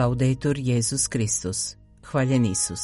[0.00, 1.76] Laudetur Jezus Kristus.
[2.02, 2.80] Hvaljen Isus.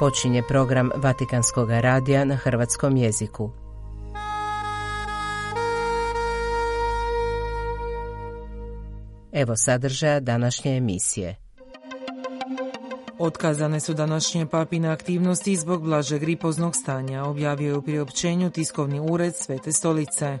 [0.00, 3.50] Počinje program Vatikanskog radija na hrvatskom jeziku.
[9.32, 11.36] Evo sadržaja današnje emisije.
[13.18, 19.36] Otkazane su današnje papine aktivnosti zbog blažeg gripoznog stanja, objavio je u priopćenju tiskovni ured
[19.36, 20.38] Svete stolice.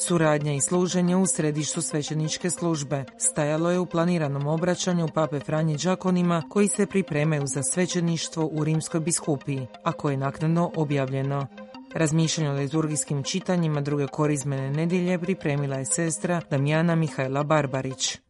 [0.00, 6.42] Suradnja i služenje u središtu svećeničke službe stajalo je u planiranom obraćanju pape Franje Đakonima
[6.50, 11.46] koji se pripremaju za svećeništvo u Rimskoj biskupiji, a koje je naknadno objavljeno.
[11.94, 18.27] Razmišljanje o liturgijskim čitanjima druge korizmene nedjelje pripremila je sestra Damjana Mihajla Barbarić.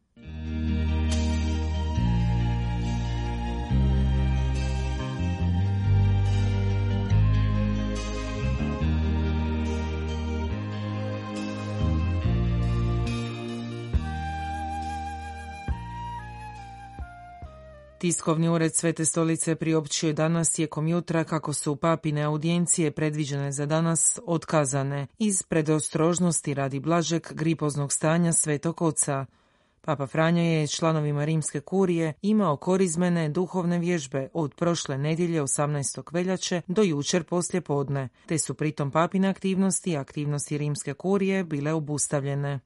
[17.99, 23.67] Tiskovni ured Svete stolice priopćio je danas tijekom jutra kako su papine audijencije predviđene za
[23.67, 29.27] danas otkazane iz predostrožnosti radi blažeg gripoznog stanja Svetog Oca.
[29.81, 36.13] Papa Franjo je članovima rimske kurije imao korizmene duhovne vježbe od prošle nedjelje 18.
[36.13, 41.73] veljače do jučer poslje podne, te su pritom papine aktivnosti i aktivnosti rimske kurije bile
[41.73, 42.61] obustavljene.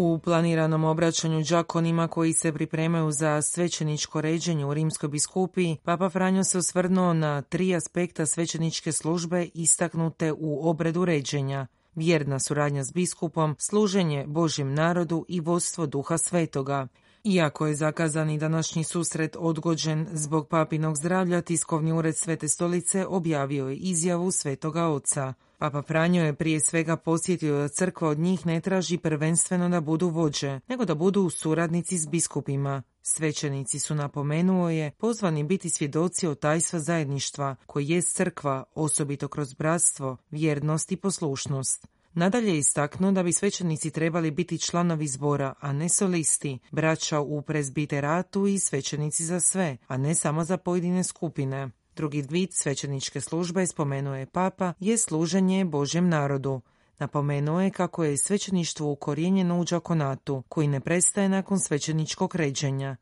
[0.00, 6.44] U planiranom obraćanju džakonima koji se pripremaju za svećeničko ređenje u Rimskoj biskupiji, Papa Franjo
[6.44, 11.66] se osvrnuo na tri aspekta svećeničke službe istaknute u obredu ređenja.
[11.94, 16.86] Vjerna suradnja s biskupom, služenje Božjem narodu i vodstvo Duha Svetoga.
[17.24, 23.76] Iako je zakazani današnji susret odgođen zbog papinog zdravlja, tiskovni ured Svete stolice objavio je
[23.76, 25.34] izjavu Svetoga Oca.
[25.58, 30.08] Papa Franjo je prije svega posjetio da crkva od njih ne traži prvenstveno da budu
[30.08, 32.82] vođe, nego da budu suradnici s biskupima.
[33.02, 39.54] Svećenici su napomenuo je pozvani biti svjedoci o tajstva zajedništva, koji je crkva, osobito kroz
[39.54, 41.86] bratstvo, vjernost i poslušnost.
[42.12, 47.42] Nadalje je istaknuo da bi svećenici trebali biti članovi zbora, a ne solisti, braća u
[47.42, 51.70] prezbiteratu i svećenici za sve, a ne samo za pojedine skupine.
[51.98, 56.60] Drugi vid svećeničke službe, spomenuo je papa, je služenje Božjem narodu.
[56.98, 62.96] Napomenuo je kako je svećeništvo ukorijenjeno u džakonatu, koji ne prestaje nakon svećeničkog ređenja.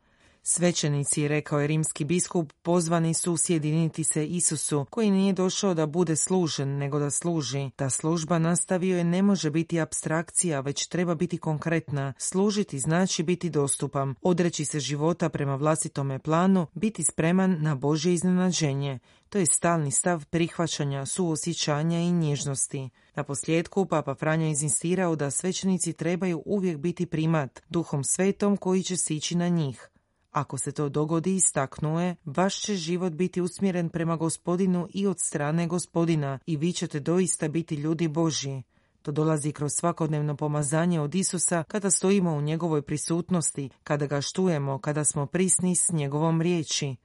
[0.48, 6.16] Svećenici, rekao je rimski biskup, pozvani su sjediniti se Isusu, koji nije došao da bude
[6.16, 7.70] služen, nego da služi.
[7.76, 12.12] Ta služba, nastavio je, ne može biti abstrakcija, već treba biti konkretna.
[12.18, 18.98] Služiti znači biti dostupan, odreći se života prema vlastitome planu, biti spreman na Božje iznenađenje.
[19.28, 22.90] To je stalni stav prihvaćanja, suosjećanja i nježnosti.
[23.14, 28.96] Na posljedku Papa Franja inzistirao da svećenici trebaju uvijek biti primat, duhom svetom koji će
[28.96, 29.90] sići na njih.
[30.36, 35.66] Ako se to dogodi, istaknuje, vaš će život biti usmjeren prema gospodinu i od strane
[35.66, 38.62] gospodina i vi ćete doista biti ljudi Božji.
[39.02, 44.78] To dolazi kroz svakodnevno pomazanje od Isusa kada stojimo u njegovoj prisutnosti, kada ga štujemo,
[44.78, 46.96] kada smo prisni s njegovom riječi.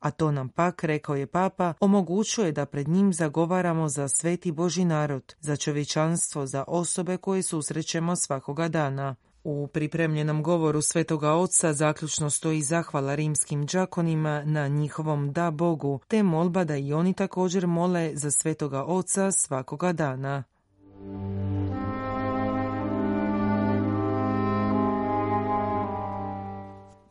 [0.00, 4.84] A to nam pak, rekao je papa, omogućuje da pred njim zagovaramo za sveti Boži
[4.84, 9.16] narod, za čovječanstvo, za osobe koje susrećemo svakoga dana.
[9.50, 16.22] U pripremljenom govoru Svetoga Oca zaključno stoji zahvala rimskim džakonima na njihovom da Bogu, te
[16.22, 20.44] molba da i oni također mole za Svetoga Oca svakoga dana.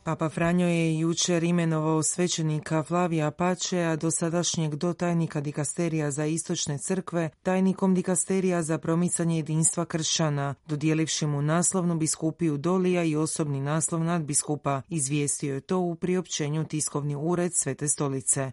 [0.08, 7.96] Papa Franjo je jučer imenovao svećenika Flavija Pačea, dosadašnjeg dotajnika dikasterija za istočne crkve, tajnikom
[7.96, 15.54] dikasterija za promicanje jedinstva kršćana, dodijelivši mu naslovnu biskupiju Dolija i osobni naslov nadbiskupa, izvijestio
[15.54, 18.52] je to u priopćenju tiskovni ured Svete stolice.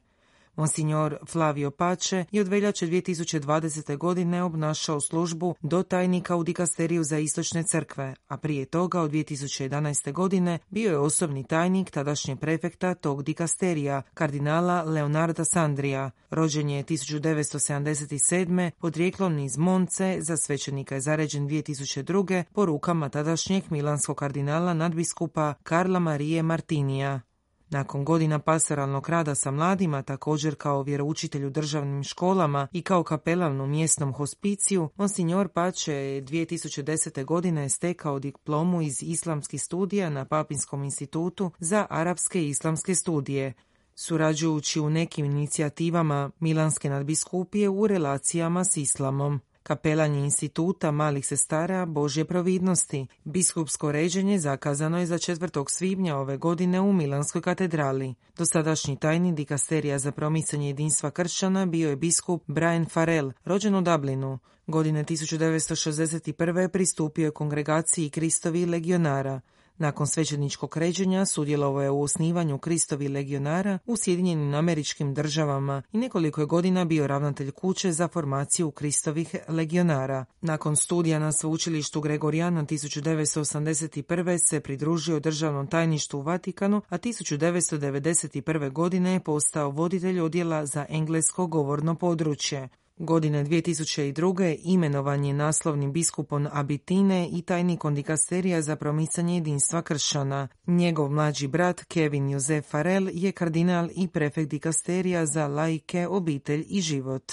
[0.57, 3.97] Monsignor Flavio Pače je od veljače 2020.
[3.97, 10.13] godine obnašao službu do tajnika u dikasteriju za istočne crkve, a prije toga od 2011.
[10.13, 16.11] godine bio je osobni tajnik tadašnje prefekta tog dikasterija, kardinala Leonarda Sandrija.
[16.31, 18.71] Rođen je 1977.
[18.79, 22.45] podrijeklom iz Monce, za svećenika je zaređen 2002.
[22.53, 27.21] po rukama tadašnjeg milanskog kardinala nadbiskupa Karla Marije Martinija.
[27.75, 33.61] Nakon godina pastoralnog rada sa mladima, također kao vjeroučitelj u državnim školama i kao kapelan
[33.61, 37.25] u mjesnom hospiciju, Monsignor Pače je 2010.
[37.25, 43.53] godine stekao diplomu iz islamskih studija na Papinskom institutu za arapske i islamske studije.
[43.95, 52.25] surađujući u nekim inicijativama Milanske nadbiskupije u relacijama s islamom kapelanje instituta malih sestara Božje
[52.25, 53.07] providnosti.
[53.25, 55.65] Biskupsko ređenje zakazano je za 4.
[55.69, 58.15] svibnja ove godine u Milanskoj katedrali.
[58.39, 64.39] Dosadašnji tajni dikasterija za promicanje jedinstva kršćana bio je biskup Brian Farrell, rođen u Dublinu.
[64.67, 66.69] Godine 1961.
[66.69, 69.41] pristupio je kongregaciji Kristovi legionara.
[69.79, 76.41] Nakon svećeničkog ređenja sudjelovao je u osnivanju Kristovi legionara u Sjedinjenim američkim državama i nekoliko
[76.41, 80.25] je godina bio ravnatelj kuće za formaciju Kristovih legionara.
[80.41, 84.39] Nakon studija na sveučilištu Gregorijana 1981.
[84.49, 88.73] se pridružio državnom tajništvu u Vatikanu, a 1991.
[88.73, 92.69] godine je postao voditelj odjela za englesko govorno područje.
[92.97, 94.57] Godine 2002.
[94.65, 100.49] imenovan je naslovnim biskupom Abitine i tajnikom dikasterija za promicanje jedinstva kršana.
[100.67, 106.81] Njegov mlađi brat Kevin Josef Farel je kardinal i prefekt dikasterija za laike, obitelj i
[106.81, 107.33] život.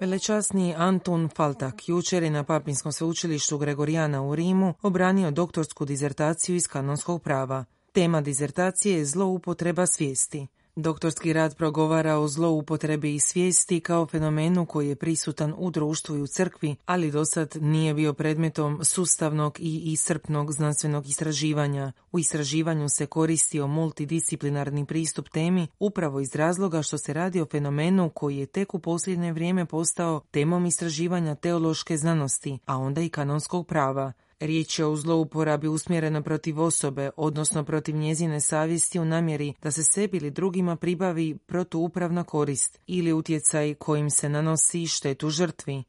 [0.00, 6.66] Velečasni Anton Faltak jučer je na Papinskom sveučilištu Gregorijana u Rimu obranio doktorsku dizertaciju iz
[6.66, 7.64] kanonskog prava.
[7.92, 10.46] Tema dizertacije je zloupotreba svijesti.
[10.80, 16.22] Doktorski rad progovara o zloupotrebi i svijesti kao fenomenu koji je prisutan u društvu i
[16.22, 21.92] u crkvi, ali dosad nije bio predmetom sustavnog i iscrpnog znanstvenog istraživanja.
[22.12, 28.10] U istraživanju se koristio multidisciplinarni pristup temi upravo iz razloga što se radi o fenomenu
[28.10, 33.66] koji je tek u posljednje vrijeme postao temom istraživanja teološke znanosti, a onda i kanonskog
[33.66, 34.12] prava.
[34.40, 39.82] Riječ je o zlouporabi usmjerena protiv osobe, odnosno protiv njezine savjesti u namjeri da se
[39.82, 45.84] sebi ili drugima pribavi protuupravna korist ili utjecaj kojim se nanosi štetu žrtvi.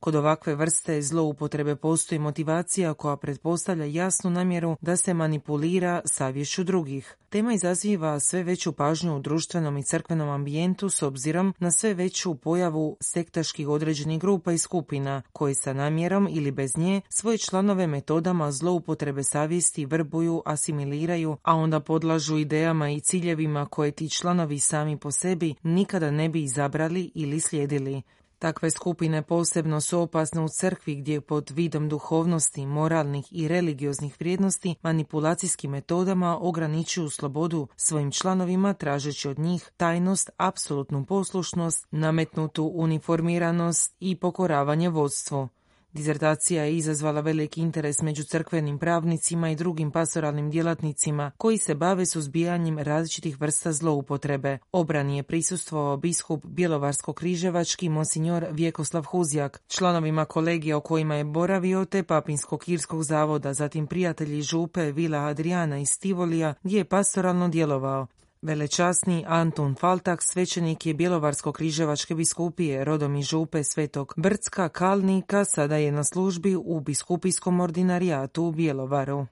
[0.00, 7.16] Kod ovakve vrste zloupotrebe postoji motivacija koja pretpostavlja jasnu namjeru da se manipulira savješću drugih.
[7.28, 12.34] Tema izaziva sve veću pažnju u društvenom i crkvenom ambijentu s obzirom na sve veću
[12.34, 18.52] pojavu sektaških određenih grupa i skupina koji sa namjerom ili bez nje svoje članove metodama
[18.52, 25.10] zloupotrebe savjesti vrbuju, asimiliraju, a onda podlažu idejama i ciljevima koje ti članovi sami po
[25.10, 28.02] sebi nikada ne bi izabrali ili slijedili.
[28.40, 34.74] Takve skupine posebno su opasne u crkvi gdje pod vidom duhovnosti, moralnih i religioznih vrijednosti
[34.82, 44.16] manipulacijskim metodama ograničuju slobodu svojim članovima tražeći od njih tajnost, apsolutnu poslušnost, nametnutu uniformiranost i
[44.16, 45.48] pokoravanje vodstvu.
[45.92, 52.06] Dizertacija je izazvala veliki interes među crkvenim pravnicima i drugim pastoralnim djelatnicima koji se bave
[52.06, 54.58] suzbijanjem različitih vrsta zloupotrebe.
[54.72, 62.02] Obrani je prisustvovao biskup Bjelovarsko-križevački monsignor Vjekoslav Huzjak, članovima kolegija o kojima je boravio te
[62.02, 68.06] Papinskog kirskog zavoda, zatim prijatelji župe Vila Adriana iz Tivolija gdje je pastoralno djelovao.
[68.42, 75.92] Velečasni Anton Faltak, svećenik je Bjelovarsko-križevačke biskupije, rodom i župe Svetog Brcka Kalnika, sada je
[75.92, 79.26] na službi u biskupijskom ordinarijatu u Bjelovaru.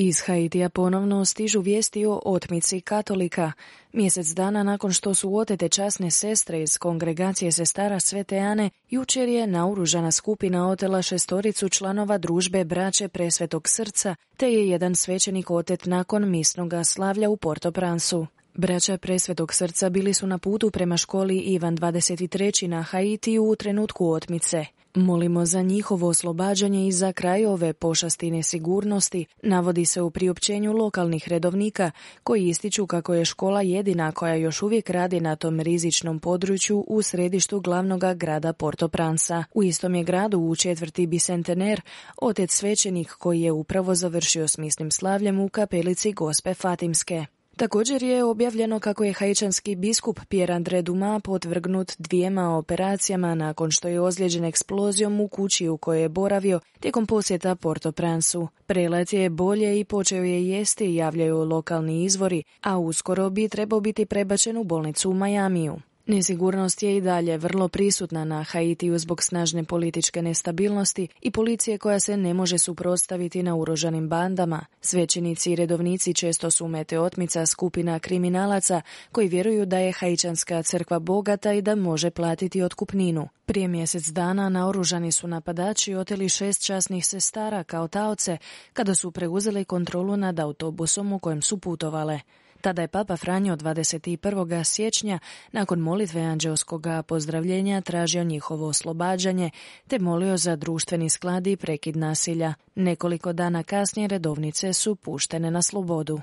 [0.00, 3.52] Iz Haitija ponovno stižu vijesti o otmici katolika.
[3.92, 9.46] Mjesec dana nakon što su otete časne sestre iz kongregacije sestara Svete Ane, jučer je
[9.46, 16.30] naoružana skupina otela šestoricu članova družbe Braće Presvetog Srca, te je jedan svećenik otet nakon
[16.30, 18.26] misnoga slavlja u Porto Pransu.
[18.54, 22.66] Braća Presvetog Srca bili su na putu prema školi Ivan 23.
[22.66, 24.66] na Haitiju u trenutku otmice.
[24.94, 31.28] Molimo za njihovo oslobađanje i za kraj ove pošasti nesigurnosti, navodi se u priopćenju lokalnih
[31.28, 31.90] redovnika
[32.22, 37.02] koji ističu kako je škola jedina koja još uvijek radi na tom rizičnom području u
[37.02, 39.44] središtu glavnog grada Porto Pransa.
[39.54, 41.80] U istom je gradu u četvrti Bicentener
[42.16, 47.26] otec svećenik koji je upravo završio s misnim slavljem u kapelici Gospe Fatimske.
[47.58, 53.88] Također je objavljeno kako je hajčanski biskup Pierre André Duma potvrgnut dvijema operacijama nakon što
[53.88, 58.48] je ozlijeđen eksplozijom u kući u kojoj je boravio tijekom posjeta Porto Pransu.
[58.66, 64.06] Prelet je bolje i počeo je jesti, javljaju lokalni izvori, a uskoro bi trebao biti
[64.06, 65.76] prebačen u bolnicu u Majamiju.
[66.08, 72.00] Nesigurnost je i dalje vrlo prisutna na Haitiju zbog snažne političke nestabilnosti i policije koja
[72.00, 74.64] se ne može suprotstaviti na urožanim bandama.
[74.80, 78.80] Svećenici i redovnici često su mete otmica skupina kriminalaca
[79.12, 83.28] koji vjeruju da je Haičanska crkva bogata i da može platiti otkupninu.
[83.46, 88.38] Prije mjesec dana naoružani su napadači oteli šest časnih sestara kao taoce
[88.72, 92.20] kada su preuzeli kontrolu nad autobusom u kojem su putovale.
[92.60, 94.64] Tada je Papa Franjo 21.
[94.64, 95.18] siječnja
[95.52, 99.50] nakon molitve anđelskog pozdravljenja tražio njihovo oslobađanje
[99.88, 102.54] te molio za društveni sklad i prekid nasilja.
[102.74, 106.20] Nekoliko dana kasnije redovnice su puštene na slobodu.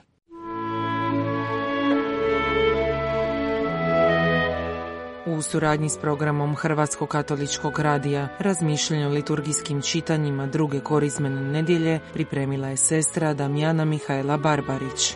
[5.28, 12.68] U suradnji s programom Hrvatskog katoličkog radija razmišljanje o liturgijskim čitanjima druge korizmene nedjelje pripremila
[12.68, 15.16] je sestra Damjana Mihajla Barbarić.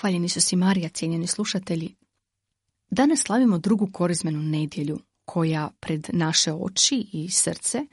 [0.00, 1.94] Hvaljeni su si Marija, cijenjeni slušatelji.
[2.90, 7.86] Danas slavimo drugu korizmenu nedjelju koja pred naše oči i srce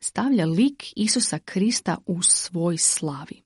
[0.00, 3.42] stavlja lik Isusa Krista u svoj slavi.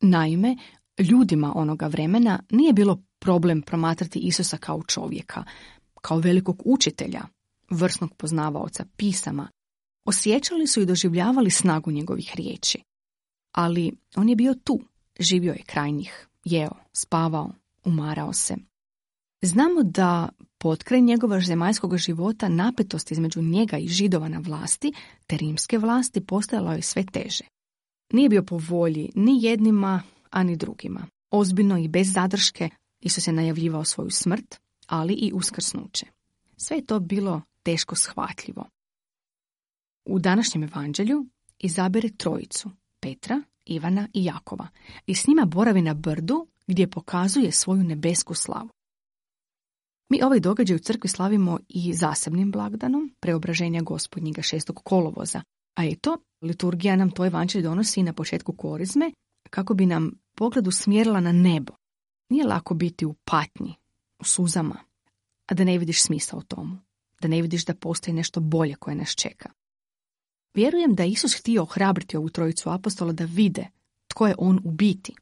[0.00, 0.56] Naime,
[0.98, 5.44] ljudima onoga vremena nije bilo problem promatrati Isusa kao čovjeka,
[6.00, 7.22] kao velikog učitelja,
[7.70, 9.48] vrsnog poznavaoca pisama.
[10.04, 12.82] Osjećali su i doživljavali snagu njegovih riječi.
[13.52, 14.80] Ali on je bio tu,
[15.18, 17.50] živio je kraj njih, jeo, spavao,
[17.84, 18.56] umarao se.
[19.42, 20.28] Znamo da
[20.58, 24.92] potkraj njegova zemaljskog života napetost između njega i židova na vlasti
[25.26, 27.44] te rimske vlasti postojalo je sve teže.
[28.12, 31.06] Nije bio po volji ni jednima, a ni drugima.
[31.30, 32.70] Ozbiljno i bez zadrške
[33.00, 36.06] Isus je najavljivao svoju smrt, ali i uskrsnuće.
[36.56, 38.66] Sve je to bilo teško shvatljivo.
[40.04, 41.26] U današnjem evanđelju
[41.58, 42.70] izabere trojicu,
[43.00, 44.68] Petra, Ivana i Jakova
[45.06, 48.68] i s njima boravi na brdu gdje pokazuje svoju nebesku slavu.
[50.08, 55.42] Mi ovaj događaj u crkvi slavimo i zasebnim blagdanom, preobraženja gospodnjega šestog kolovoza,
[55.74, 59.12] a eto, liturgija nam to evanđelje donosi na početku korizme
[59.50, 61.72] kako bi nam pogled usmjerila na nebo.
[62.28, 63.74] Nije lako biti u patnji,
[64.18, 64.76] u suzama,
[65.46, 66.78] a da ne vidiš smisla u tomu,
[67.20, 69.50] da ne vidiš da postoji nešto bolje koje nas čeka.
[70.54, 73.66] Vjerujem da Isus htio ohrabriti ovu trojicu apostola da vide
[74.08, 75.14] tko je on u biti,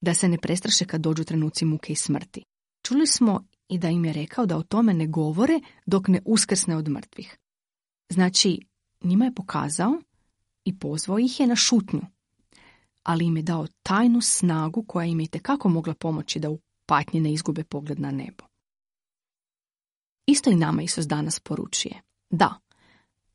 [0.00, 2.44] da se ne prestraše kad dođu trenuci muke i smrti.
[2.82, 6.76] Čuli smo i da im je rekao da o tome ne govore dok ne uskrsne
[6.76, 7.38] od mrtvih.
[8.08, 8.60] Znači,
[9.04, 10.00] njima je pokazao
[10.64, 12.00] i pozvao ih je na šutnju,
[13.02, 17.20] ali im je dao tajnu snagu koja im je tekako mogla pomoći da u patnji
[17.20, 18.44] ne izgube pogled na nebo.
[20.26, 22.02] Isto i nama Isus danas poručuje.
[22.30, 22.60] Da,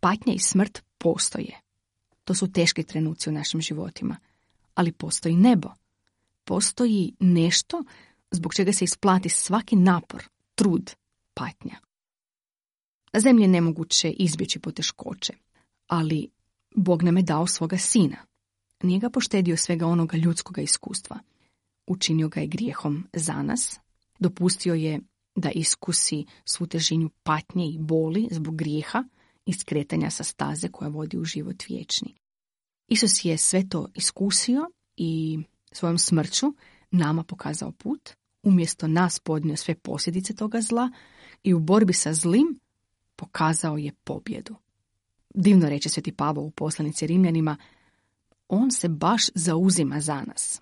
[0.03, 1.59] patnja i smrt postoje.
[2.23, 4.17] To su teški trenuci u našim životima.
[4.75, 5.69] Ali postoji nebo.
[6.43, 7.83] Postoji nešto
[8.31, 10.23] zbog čega se isplati svaki napor,
[10.55, 10.91] trud,
[11.33, 11.75] patnja.
[13.13, 15.33] Na zemlji je nemoguće izbjeći poteškoće,
[15.87, 16.29] ali
[16.75, 18.17] Bog nam je dao svoga sina.
[18.83, 21.19] Nije ga poštedio svega onoga ljudskoga iskustva.
[21.87, 23.79] Učinio ga je grijehom za nas,
[24.19, 24.99] dopustio je
[25.35, 29.03] da iskusi svu težinju patnje i boli zbog grijeha
[29.45, 32.15] i skretanja sa staze koja vodi u život vječni.
[32.87, 35.39] Isus je sve to iskusio i
[35.71, 36.53] svojom smrću
[36.91, 38.09] nama pokazao put,
[38.43, 40.91] umjesto nas podnio sve posljedice toga zla
[41.43, 42.59] i u borbi sa zlim
[43.15, 44.55] pokazao je pobjedu.
[45.33, 47.57] Divno reče sveti Pavao u poslanici Rimljanima,
[48.47, 50.61] on se baš zauzima za nas.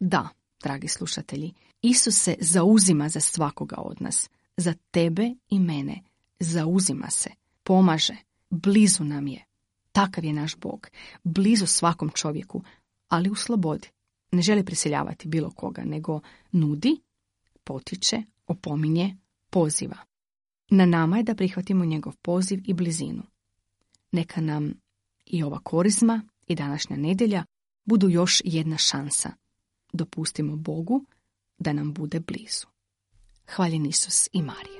[0.00, 0.28] Da,
[0.62, 6.02] dragi slušatelji, Isus se zauzima za svakoga od nas, za tebe i mene,
[6.40, 7.30] zauzima se
[7.70, 8.16] pomaže,
[8.50, 9.44] blizu nam je.
[9.92, 10.88] Takav je naš Bog,
[11.24, 12.62] blizu svakom čovjeku,
[13.08, 13.88] ali u slobodi.
[14.32, 16.20] Ne želi priseljavati bilo koga, nego
[16.52, 17.00] nudi,
[17.64, 19.16] potiče, opominje,
[19.50, 19.96] poziva.
[20.70, 23.22] Na nama je da prihvatimo njegov poziv i blizinu.
[24.12, 24.74] Neka nam
[25.26, 27.44] i ova korizma i današnja nedjelja
[27.84, 29.32] budu još jedna šansa.
[29.92, 31.04] Dopustimo Bogu
[31.58, 32.66] da nam bude blizu.
[33.54, 34.79] Hvaljen Isus i Marija.